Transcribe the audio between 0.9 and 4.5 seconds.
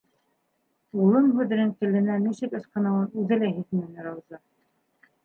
«Улым» һүҙенең теленән нисек ысҡыныуын үҙе лә һиҙмәне Рауза.